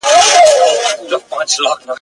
د 1.09 1.11
بازانو 1.27 1.61
له 1.63 1.71
ځاليه.. 1.77 1.89